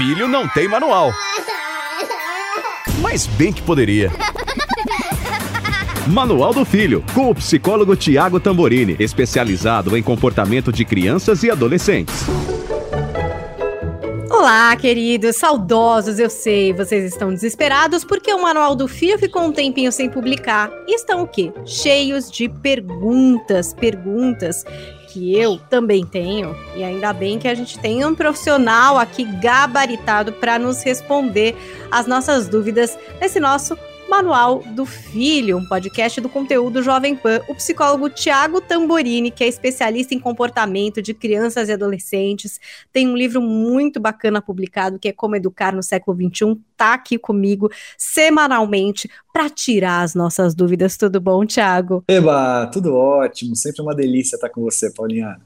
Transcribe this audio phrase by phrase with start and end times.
[0.00, 1.12] Filho não tem manual.
[3.02, 4.10] Mas bem que poderia.
[6.06, 12.24] Manual do Filho, com o psicólogo Tiago Tamborini, especializado em comportamento de crianças e adolescentes.
[14.30, 19.52] Olá, queridos, saudosos, eu sei, vocês estão desesperados porque o Manual do Filho ficou um
[19.52, 20.70] tempinho sem publicar.
[20.88, 21.52] E estão o quê?
[21.66, 24.64] Cheios de perguntas, perguntas
[25.10, 30.32] que eu também tenho, e ainda bem que a gente tem um profissional aqui gabaritado
[30.32, 31.56] para nos responder
[31.90, 33.76] as nossas dúvidas nesse nosso
[34.10, 37.40] Manual do Filho, um podcast do conteúdo Jovem Pan.
[37.48, 42.58] O psicólogo Tiago Tamborini, que é especialista em comportamento de crianças e adolescentes,
[42.92, 46.58] tem um livro muito bacana publicado que é Como Educar no Século XXI.
[46.76, 50.96] Tá aqui comigo semanalmente para tirar as nossas dúvidas.
[50.96, 52.02] Tudo bom, Tiago?
[52.08, 53.54] Eba, tudo ótimo.
[53.54, 55.40] Sempre uma delícia estar com você, Paulinha.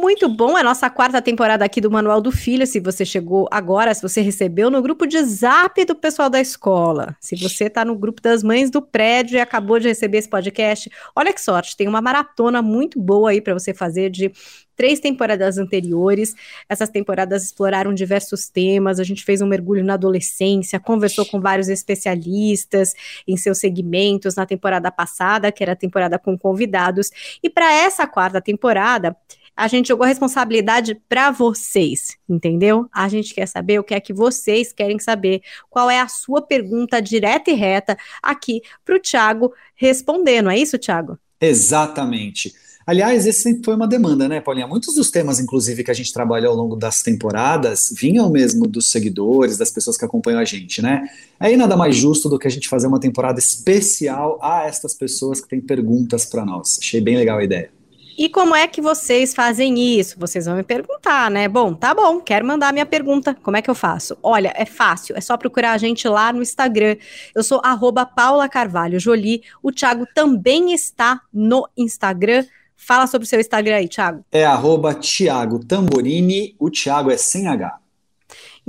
[0.00, 2.64] Muito bom, é a nossa quarta temporada aqui do Manual do Filho.
[2.68, 7.16] Se você chegou agora, se você recebeu no grupo de zap do pessoal da escola,
[7.20, 10.88] se você está no grupo das mães do prédio e acabou de receber esse podcast,
[11.16, 14.30] olha que sorte, tem uma maratona muito boa aí para você fazer de
[14.76, 16.32] três temporadas anteriores.
[16.68, 19.00] Essas temporadas exploraram diversos temas.
[19.00, 22.94] A gente fez um mergulho na adolescência, conversou com vários especialistas
[23.26, 27.10] em seus segmentos na temporada passada, que era a temporada com convidados.
[27.42, 29.16] E para essa quarta temporada,
[29.58, 32.88] a gente jogou a responsabilidade para vocês, entendeu?
[32.94, 36.40] A gente quer saber o que é que vocês querem saber, qual é a sua
[36.40, 41.18] pergunta direta e reta aqui para o Thiago responder, não é isso, Thiago?
[41.40, 42.54] Exatamente.
[42.86, 44.66] Aliás, esse sempre foi uma demanda, né, Paulinha?
[44.68, 48.92] Muitos dos temas, inclusive, que a gente trabalhou ao longo das temporadas, vinham mesmo dos
[48.92, 51.04] seguidores, das pessoas que acompanham a gente, né?
[51.38, 55.40] Aí nada mais justo do que a gente fazer uma temporada especial a estas pessoas
[55.40, 56.78] que têm perguntas para nós.
[56.80, 57.77] Achei bem legal a ideia.
[58.18, 60.18] E como é que vocês fazem isso?
[60.18, 61.46] Vocês vão me perguntar, né?
[61.46, 63.32] Bom, tá bom, quero mandar minha pergunta.
[63.32, 64.18] Como é que eu faço?
[64.20, 66.96] Olha, é fácil, é só procurar a gente lá no Instagram.
[67.32, 69.44] Eu sou arroba Paula Carvalho Jolie.
[69.62, 72.44] O Thiago também está no Instagram.
[72.76, 74.24] Fala sobre o seu Instagram aí, Thiago.
[74.32, 76.56] É arroba Thiago Tamborini.
[76.58, 77.78] O Thiago é sem H.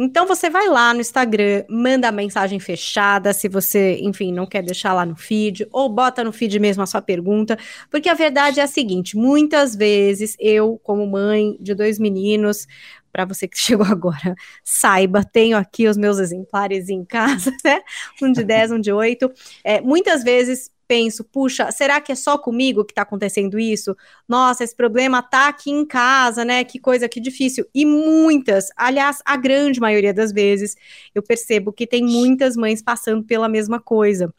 [0.01, 4.63] Então você vai lá no Instagram, manda a mensagem fechada, se você, enfim, não quer
[4.63, 7.59] deixar lá no feed, ou bota no feed mesmo a sua pergunta,
[7.91, 12.65] porque a verdade é a seguinte: muitas vezes eu, como mãe de dois meninos,
[13.11, 17.81] para você que chegou agora, saiba, tenho aqui os meus exemplares em casa, né?
[18.21, 19.29] Um de 10, um de 8.
[19.65, 23.95] É, muitas vezes penso, puxa, será que é só comigo que está acontecendo isso?
[24.27, 26.63] Nossa, esse problema tá aqui em casa, né?
[26.63, 27.63] Que coisa que difícil.
[27.75, 30.75] E muitas, aliás, a grande maioria das vezes,
[31.13, 34.33] eu percebo que tem muitas mães passando pela mesma coisa.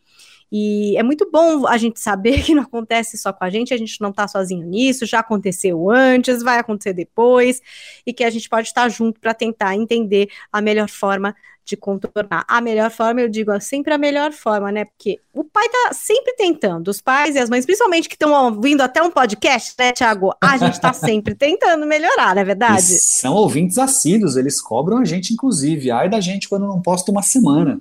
[0.52, 3.76] E é muito bom a gente saber que não acontece só com a gente, a
[3.76, 7.60] gente não está sozinho nisso, já aconteceu antes, vai acontecer depois,
[8.06, 11.34] e que a gente pode estar junto para tentar entender a melhor forma
[11.64, 12.44] de contornar.
[12.48, 14.84] A melhor forma, eu digo sempre a melhor forma, né?
[14.86, 18.80] Porque o pai tá sempre tentando, os pais e as mães, principalmente que estão ouvindo
[18.80, 20.34] até um podcast, né, Tiago?
[20.42, 22.80] A gente tá sempre tentando melhorar, não é verdade?
[22.80, 25.90] E são ouvintes assíduos, eles cobram a gente, inclusive.
[25.90, 27.80] Ai da gente quando não posta uma semana.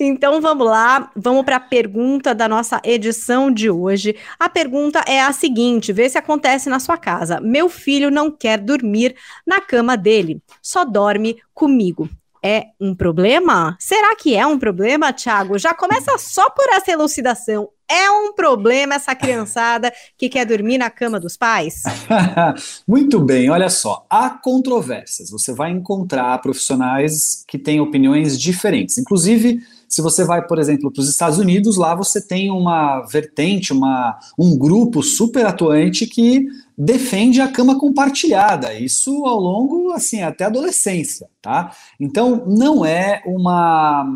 [0.00, 4.16] Então vamos lá, vamos para a pergunta da nossa edição de hoje.
[4.38, 7.40] A pergunta é a seguinte: vê se acontece na sua casa.
[7.40, 9.14] Meu filho não quer dormir
[9.46, 12.08] na cama dele, só dorme comigo
[12.42, 13.76] é um problema?
[13.78, 15.58] Será que é um problema, Thiago?
[15.58, 17.68] Já começa só por essa elucidação.
[17.88, 21.82] É um problema essa criançada que quer dormir na cama dos pais?
[22.88, 24.06] Muito bem, olha só.
[24.08, 25.30] Há controvérsias.
[25.30, 28.98] Você vai encontrar profissionais que têm opiniões diferentes.
[28.98, 29.60] Inclusive,
[29.92, 34.18] se você vai, por exemplo, para os Estados Unidos, lá você tem uma vertente, uma,
[34.38, 36.46] um grupo super atuante que
[36.76, 38.72] defende a cama compartilhada.
[38.72, 41.76] Isso ao longo, assim, até a adolescência, tá?
[42.00, 44.06] Então, não é uma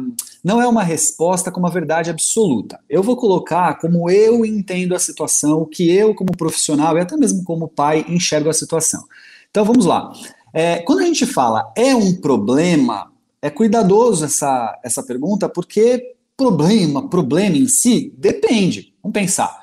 [0.43, 2.81] não é uma resposta com uma verdade absoluta.
[2.89, 7.19] Eu vou colocar como eu entendo a situação, o que eu, como profissional e até
[7.19, 9.05] mesmo como pai, enxergo a situação.
[9.51, 10.11] Então vamos lá.
[10.55, 13.13] É, quando a gente fala é um problema,
[13.47, 18.93] é cuidadoso essa, essa pergunta, porque problema, problema em si, depende.
[19.01, 19.57] Vamos pensar.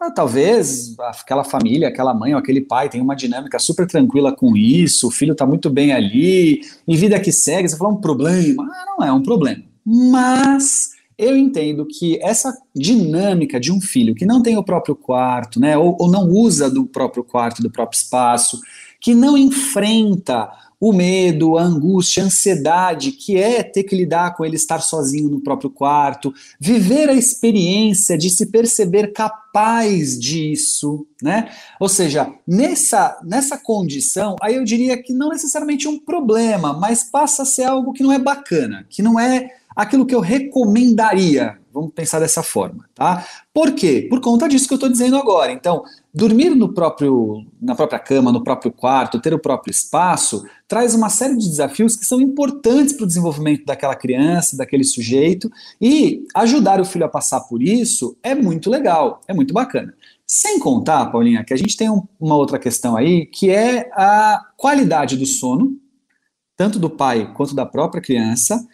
[0.00, 4.56] ah, talvez aquela família, aquela mãe ou aquele pai tem uma dinâmica super tranquila com
[4.56, 8.64] isso, o filho está muito bem ali, e vida que segue, você fala um problema.
[8.64, 9.62] Ah, não é um problema.
[9.84, 15.60] Mas eu entendo que essa dinâmica de um filho que não tem o próprio quarto,
[15.60, 18.58] né, ou, ou não usa do próprio quarto, do próprio espaço,
[18.98, 20.50] que não enfrenta
[20.80, 25.30] o medo, a angústia, a ansiedade, que é ter que lidar com ele estar sozinho
[25.30, 31.50] no próprio quarto, viver a experiência de se perceber capaz disso, né?
[31.80, 37.42] Ou seja, nessa, nessa condição, aí eu diria que não necessariamente um problema, mas passa
[37.42, 41.58] a ser algo que não é bacana, que não é aquilo que eu recomendaria.
[41.76, 43.26] Vamos pensar dessa forma, tá?
[43.52, 44.06] Por quê?
[44.08, 45.52] Por conta disso que eu estou dizendo agora.
[45.52, 50.94] Então, dormir no próprio, na própria cama, no próprio quarto, ter o próprio espaço, traz
[50.94, 56.24] uma série de desafios que são importantes para o desenvolvimento daquela criança, daquele sujeito, e
[56.34, 59.92] ajudar o filho a passar por isso é muito legal, é muito bacana.
[60.26, 64.46] Sem contar, Paulinha, que a gente tem um, uma outra questão aí, que é a
[64.56, 65.76] qualidade do sono,
[66.56, 68.66] tanto do pai quanto da própria criança,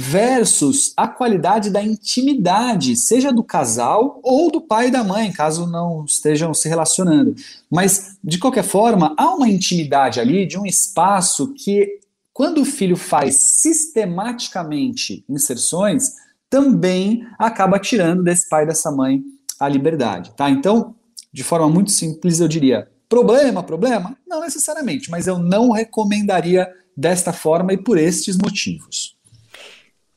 [0.00, 5.66] versus a qualidade da intimidade, seja do casal ou do pai e da mãe, caso
[5.66, 7.34] não estejam se relacionando.
[7.68, 11.98] Mas, de qualquer forma, há uma intimidade ali de um espaço que,
[12.32, 16.12] quando o filho faz sistematicamente inserções,
[16.48, 19.20] também acaba tirando desse pai e dessa mãe
[19.58, 20.48] a liberdade, tá?
[20.48, 20.94] Então,
[21.32, 24.16] de forma muito simples, eu diria: problema, problema?
[24.24, 29.17] Não necessariamente, mas eu não recomendaria desta forma e por estes motivos.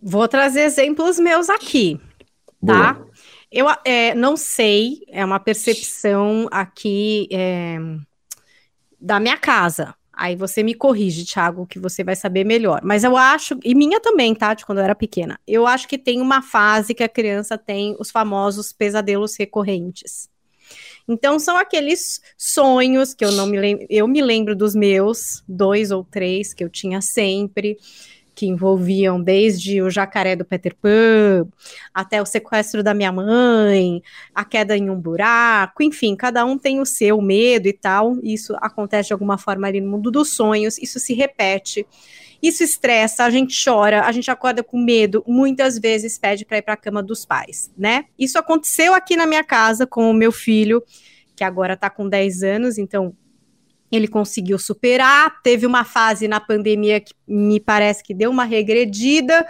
[0.01, 1.99] Vou trazer exemplos meus aqui,
[2.65, 2.93] tá?
[2.93, 3.11] Boa.
[3.51, 7.77] Eu é, não sei, é uma percepção aqui é,
[8.99, 9.93] da minha casa.
[10.13, 12.81] Aí você me corrige, Thiago, que você vai saber melhor.
[12.83, 14.53] Mas eu acho, e minha também, tá?
[14.53, 15.39] De quando eu era pequena.
[15.47, 20.29] Eu acho que tem uma fase que a criança tem os famosos pesadelos recorrentes.
[21.07, 25.91] Então são aqueles sonhos que eu não me lembro, eu me lembro dos meus, dois
[25.91, 27.77] ou três que eu tinha sempre
[28.41, 31.47] que envolviam desde o jacaré do Peter Pan
[31.93, 34.01] até o sequestro da minha mãe,
[34.33, 38.17] a queda em um buraco, enfim, cada um tem o seu medo e tal.
[38.23, 41.85] Isso acontece de alguma forma ali no mundo dos sonhos, isso se repete.
[42.41, 46.63] Isso estressa, a gente chora, a gente acorda com medo, muitas vezes pede para ir
[46.63, 48.05] para a cama dos pais, né?
[48.17, 50.83] Isso aconteceu aqui na minha casa com o meu filho,
[51.35, 53.15] que agora está com 10 anos, então
[53.91, 55.41] ele conseguiu superar.
[55.41, 59.45] Teve uma fase na pandemia que me parece que deu uma regredida,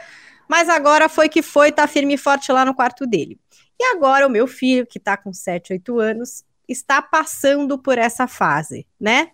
[0.50, 3.40] mas agora foi que foi, tá firme e forte lá no quarto dele.
[3.80, 8.28] E agora o meu filho, que tá com 7, 8 anos, está passando por essa
[8.28, 9.32] fase, né?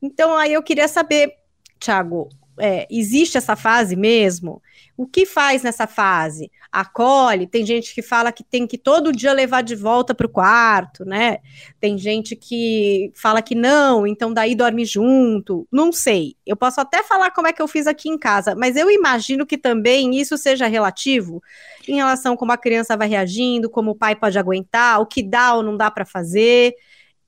[0.00, 1.32] Então aí eu queria saber,
[1.78, 4.62] Thiago, é, existe essa fase mesmo?
[4.96, 6.50] O que faz nessa fase?
[6.72, 7.46] Acolhe?
[7.46, 11.04] Tem gente que fala que tem que todo dia levar de volta para o quarto,
[11.04, 11.38] né?
[11.78, 15.68] Tem gente que fala que não, então daí dorme junto.
[15.70, 16.34] Não sei.
[16.46, 19.44] Eu posso até falar como é que eu fiz aqui em casa, mas eu imagino
[19.44, 21.42] que também isso seja relativo
[21.86, 25.22] em relação a como a criança vai reagindo, como o pai pode aguentar, o que
[25.22, 26.74] dá ou não dá para fazer.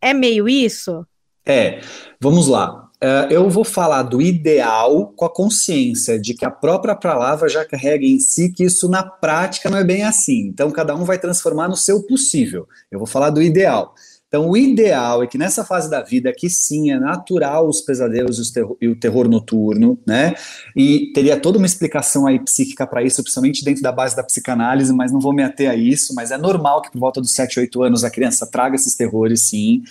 [0.01, 1.07] É meio isso?
[1.45, 1.81] É,
[2.21, 2.88] vamos lá.
[3.03, 7.65] Uh, eu vou falar do ideal com a consciência de que a própria palavra já
[7.65, 10.49] carrega em si que isso na prática não é bem assim.
[10.49, 12.67] Então, cada um vai transformar no seu possível.
[12.91, 13.95] Eu vou falar do ideal.
[14.29, 18.53] Então, o ideal é que nessa fase da vida, que sim, é natural os pesadelos
[18.79, 20.35] e o terror noturno, né?
[20.77, 24.93] E teria toda uma explicação aí psíquica para isso, principalmente dentro da base da psicanálise,
[24.93, 26.15] mas não vou me ater a isso.
[26.15, 29.49] Mas é normal que por volta dos 7, 8 anos a criança traga esses terrores,
[29.49, 29.83] sim.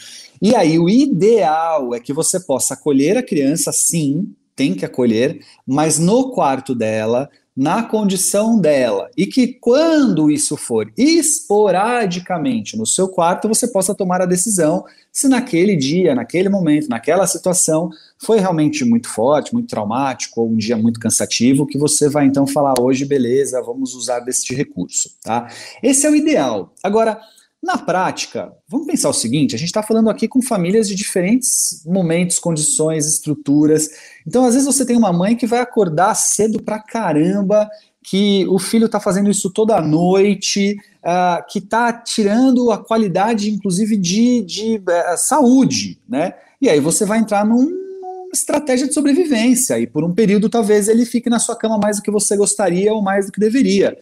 [0.42, 5.40] E aí, o ideal é que você possa acolher a criança, sim, tem que acolher,
[5.66, 13.08] mas no quarto dela, na condição dela, e que quando isso for esporadicamente no seu
[13.08, 17.90] quarto, você possa tomar a decisão se naquele dia, naquele momento, naquela situação
[18.20, 22.46] foi realmente muito forte, muito traumático, ou um dia muito cansativo, que você vai então
[22.46, 25.48] falar hoje, beleza, vamos usar deste recurso, tá?
[25.82, 26.76] Esse é o ideal.
[26.84, 27.20] Agora,
[27.68, 31.84] na prática, vamos pensar o seguinte: a gente está falando aqui com famílias de diferentes
[31.86, 33.90] momentos, condições, estruturas.
[34.26, 37.70] Então, às vezes, você tem uma mãe que vai acordar cedo pra caramba,
[38.02, 43.98] que o filho está fazendo isso toda noite, uh, que está tirando a qualidade, inclusive,
[43.98, 46.34] de, de uh, saúde, né?
[46.62, 50.88] E aí você vai entrar num, numa estratégia de sobrevivência, e por um período talvez
[50.88, 53.98] ele fique na sua cama mais do que você gostaria ou mais do que deveria.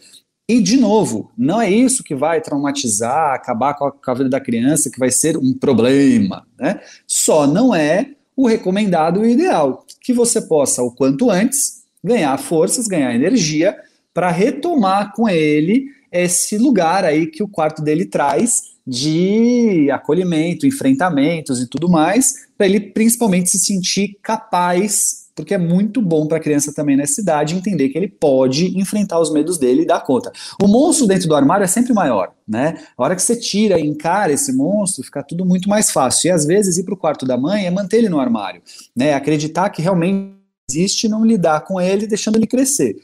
[0.47, 4.29] E, de novo, não é isso que vai traumatizar, acabar com a, com a vida
[4.29, 6.45] da criança, que vai ser um problema.
[6.59, 6.79] Né?
[7.07, 9.85] Só não é o recomendado e o ideal.
[10.01, 13.75] Que você possa, o quanto antes, ganhar forças, ganhar energia
[14.13, 21.59] para retomar com ele esse lugar aí que o quarto dele traz de acolhimento, enfrentamentos
[21.59, 26.39] e tudo mais, para ele principalmente se sentir capaz, porque é muito bom para a
[26.39, 30.31] criança também nessa idade entender que ele pode enfrentar os medos dele e dar conta.
[30.63, 32.77] O monstro dentro do armário é sempre maior, né?
[32.97, 36.29] A hora que você tira e encara esse monstro, fica tudo muito mais fácil.
[36.29, 38.61] E às vezes ir para o quarto da mãe é manter ele no armário,
[38.95, 39.13] né?
[39.13, 40.35] Acreditar que realmente
[40.69, 42.95] existe não lidar com ele, deixando ele crescer.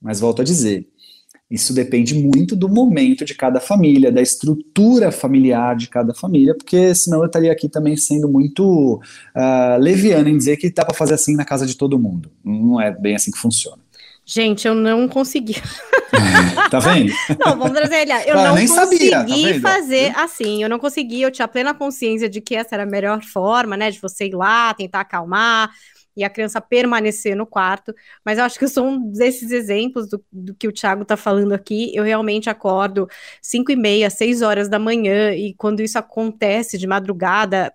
[0.00, 0.86] Mas volto a dizer,
[1.50, 6.94] isso depende muito do momento de cada família, da estrutura familiar de cada família, porque
[6.94, 9.00] senão eu estaria aqui também sendo muito
[9.36, 12.30] uh, leviano em dizer que dá para fazer assim na casa de todo mundo.
[12.44, 13.82] Não é bem assim que funciona.
[14.24, 15.56] Gente, eu não consegui.
[16.70, 17.12] tá vendo?
[17.44, 18.12] Não, vamos trazer ele.
[18.26, 20.62] Eu não consegui sabia, tá fazer assim.
[20.62, 21.22] Eu não consegui.
[21.22, 23.90] Eu tinha plena consciência de que essa era a melhor forma, né?
[23.90, 25.72] De você ir lá, tentar acalmar
[26.20, 27.94] e a criança permanecer no quarto.
[28.24, 31.52] Mas eu acho que são um desses exemplos do, do que o Thiago está falando
[31.52, 31.90] aqui.
[31.94, 33.08] Eu realmente acordo
[33.40, 37.72] 5 e meia, 6 horas da manhã, e quando isso acontece de madrugada,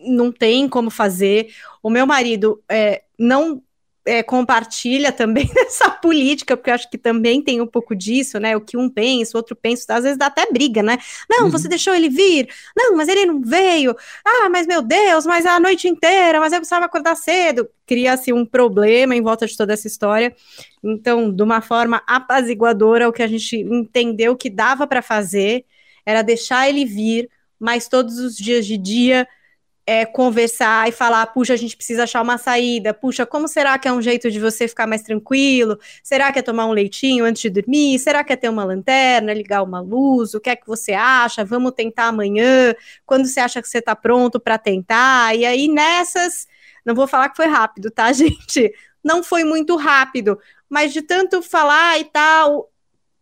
[0.00, 1.48] não tem como fazer.
[1.82, 3.62] O meu marido é, não
[4.08, 8.56] é, compartilha também essa política, porque eu acho que também tem um pouco disso, né?
[8.56, 10.96] O que um pensa, o outro pensa, às vezes dá até briga, né?
[11.28, 11.50] Não, uhum.
[11.50, 15.60] você deixou ele vir, não, mas ele não veio, ah, mas meu Deus, mas a
[15.60, 17.68] noite inteira, mas eu precisava acordar cedo.
[17.86, 20.34] Cria-se um problema em volta de toda essa história.
[20.82, 25.64] Então, de uma forma apaziguadora, o que a gente entendeu que dava para fazer
[26.06, 27.28] era deixar ele vir,
[27.60, 29.28] mas todos os dias de dia
[29.88, 33.88] é, conversar e falar, puxa, a gente precisa achar uma saída, puxa, como será que
[33.88, 35.78] é um jeito de você ficar mais tranquilo?
[36.02, 37.98] Será que é tomar um leitinho antes de dormir?
[37.98, 40.34] Será que é ter uma lanterna, ligar uma luz?
[40.34, 41.42] O que é que você acha?
[41.42, 42.74] Vamos tentar amanhã?
[43.06, 45.34] Quando você acha que você está pronto para tentar?
[45.34, 46.46] E aí nessas,
[46.84, 48.70] não vou falar que foi rápido, tá, gente?
[49.02, 52.70] Não foi muito rápido, mas de tanto falar e tal,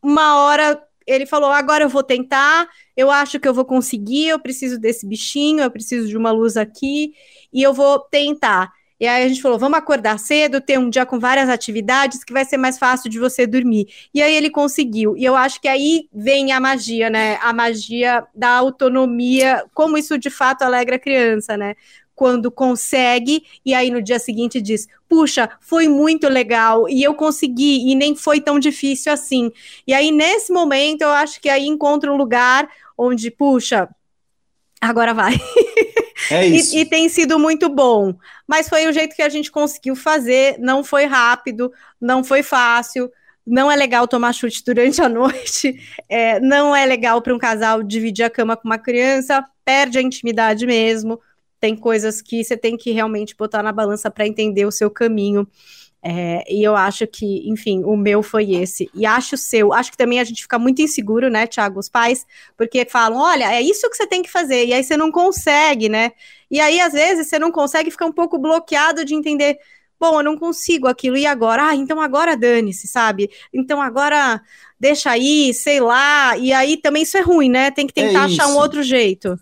[0.03, 4.41] uma hora ele falou: agora eu vou tentar, eu acho que eu vou conseguir, eu
[4.41, 7.13] preciso desse bichinho, eu preciso de uma luz aqui,
[7.53, 8.73] e eu vou tentar.
[8.99, 12.33] E aí a gente falou: vamos acordar cedo, ter um dia com várias atividades que
[12.33, 13.87] vai ser mais fácil de você dormir.
[14.13, 15.17] E aí ele conseguiu.
[15.17, 17.37] E eu acho que aí vem a magia, né?
[17.43, 21.75] A magia da autonomia, como isso de fato alegra a criança, né?
[22.17, 27.89] Quando consegue e aí no dia seguinte diz: "Puxa, foi muito legal e eu consegui
[27.89, 29.53] e nem foi tão difícil assim".
[29.87, 32.69] E aí nesse momento eu acho que aí encontra um lugar
[32.99, 33.89] onde, puxa,
[34.81, 35.35] agora vai.
[36.31, 36.75] É isso.
[36.75, 38.15] e, e, tem sido muito bom.
[38.49, 40.57] Mas foi o jeito que a gente conseguiu fazer.
[40.59, 43.11] Não foi rápido, não foi fácil.
[43.47, 45.79] Não é legal tomar chute durante a noite.
[46.09, 49.45] É, não é legal para um casal dividir a cama com uma criança.
[49.65, 51.21] Perde a intimidade mesmo
[51.61, 55.47] tem coisas que você tem que realmente botar na balança para entender o seu caminho.
[56.09, 58.89] É, e eu acho que, enfim, o meu foi esse.
[58.95, 59.73] E acho o seu.
[59.73, 61.81] Acho que também a gente fica muito inseguro, né, Tiago?
[61.81, 62.25] Os pais,
[62.57, 64.67] porque falam: olha, é isso que você tem que fazer.
[64.67, 66.13] E aí você não consegue, né?
[66.49, 69.59] E aí, às vezes, você não consegue ficar um pouco bloqueado de entender.
[69.99, 71.69] Bom, eu não consigo aquilo, e agora?
[71.71, 73.31] Ah, então agora dane-se, sabe?
[73.53, 74.41] Então agora
[74.79, 76.37] deixa aí, sei lá.
[76.37, 77.71] E aí também isso é ruim, né?
[77.71, 79.37] Tem que é tentar é achar um outro jeito.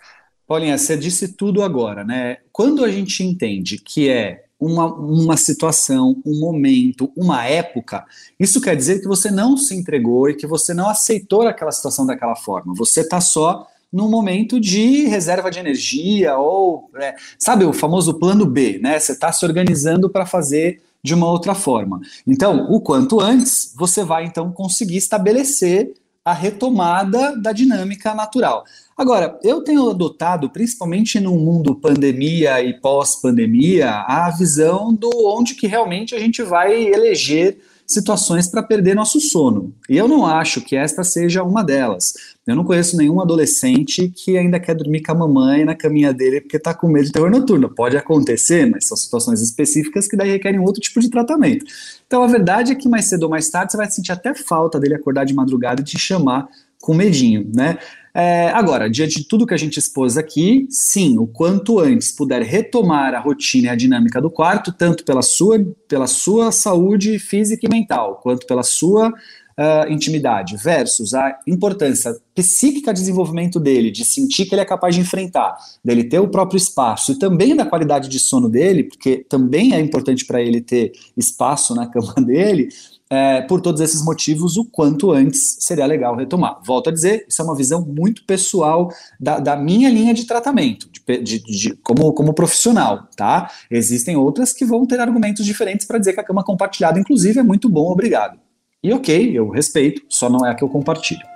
[0.55, 2.37] Paulinha, você disse tudo agora, né?
[2.53, 8.05] Quando a gente entende que é uma, uma situação, um momento, uma época,
[8.39, 12.07] isso quer dizer que você não se entregou e que você não aceitou aquela situação
[12.07, 12.73] daquela forma.
[12.77, 18.47] Você está só num momento de reserva de energia ou, é, sabe, o famoso plano
[18.47, 19.01] B, né?
[19.01, 22.01] Você está se organizando para fazer de uma outra forma.
[22.25, 25.93] Então, o quanto antes, você vai então conseguir estabelecer
[26.25, 28.65] a retomada da dinâmica natural.
[28.97, 35.67] Agora, eu tenho adotado, principalmente no mundo pandemia e pós-pandemia, a visão do onde que
[35.67, 39.75] realmente a gente vai eleger situações para perder nosso sono.
[39.89, 42.15] E eu não acho que esta seja uma delas.
[42.47, 46.41] Eu não conheço nenhum adolescente que ainda quer dormir com a mamãe na caminha dele
[46.41, 47.69] porque está com medo de terror noturno.
[47.69, 51.65] Pode acontecer, mas são situações específicas que daí requerem outro tipo de tratamento.
[52.07, 54.79] Então a verdade é que mais cedo ou mais tarde você vai sentir até falta
[54.79, 56.49] dele acordar de madrugada e te chamar
[56.81, 57.79] com medinho, né?
[58.17, 62.43] É, agora, diante de tudo que a gente expôs aqui, sim, o quanto antes puder
[62.43, 67.67] retomar a rotina e a dinâmica do quarto, tanto pela sua, pela sua saúde física
[67.67, 74.05] e mental, quanto pela sua uh, intimidade, versus a importância psíquica de desenvolvimento dele, de
[74.05, 77.67] sentir que ele é capaz de enfrentar, dele ter o próprio espaço e também da
[77.67, 82.69] qualidade de sono dele, porque também é importante para ele ter espaço na cama dele,
[83.11, 86.59] é, por todos esses motivos, o quanto antes seria legal retomar.
[86.65, 90.89] Volto a dizer, isso é uma visão muito pessoal da, da minha linha de tratamento,
[90.91, 93.51] de, de, de, como, como profissional, tá?
[93.71, 97.43] Existem outras que vão ter argumentos diferentes para dizer que a cama compartilhada, inclusive, é
[97.43, 98.39] muito bom, obrigado.
[98.83, 101.34] E ok, eu respeito, só não é a que eu compartilho.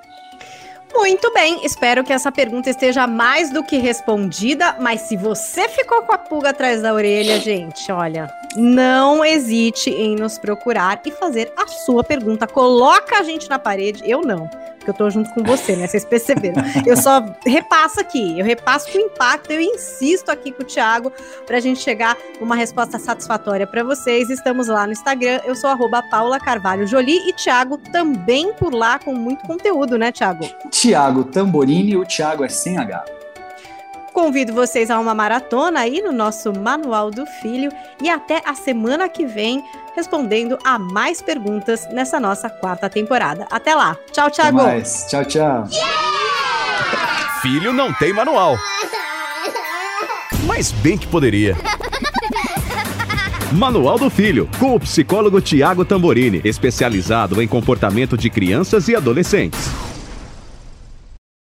[0.99, 6.03] Muito bem, espero que essa pergunta esteja mais do que respondida, mas se você ficou
[6.03, 11.53] com a pulga atrás da orelha, gente, olha, não hesite em nos procurar e fazer
[11.57, 12.49] a sua pergunta.
[12.49, 14.51] Coloca a gente na parede, eu não,
[14.89, 15.87] porque eu tô junto com você, né?
[15.87, 16.63] Vocês perceberam.
[16.87, 21.13] Eu só repasso aqui, eu repasso com impacto, eu insisto aqui com o Thiago
[21.47, 24.31] pra gente chegar numa resposta satisfatória para vocês.
[24.31, 28.99] Estamos lá no Instagram, eu sou arroba Paula Carvalho Jolie e Thiago também por lá
[28.99, 30.49] com muito conteúdo, né, Thiago?
[30.71, 33.18] Tiago Tamborini, o Tiago é sem H.
[34.19, 37.71] Convido vocês a uma maratona aí no nosso Manual do Filho
[38.03, 39.63] e até a semana que vem
[39.95, 43.47] respondendo a mais perguntas nessa nossa quarta temporada.
[43.49, 43.97] Até lá.
[44.11, 44.57] Tchau, Até Thiago.
[44.57, 45.07] mais.
[45.09, 45.69] Tchau, tchau.
[47.41, 48.59] Filho não tem manual.
[50.49, 51.57] Mas bem que poderia.
[53.53, 59.88] Manual do Filho, com o psicólogo Tiago Tamborini, especializado em comportamento de crianças e adolescentes.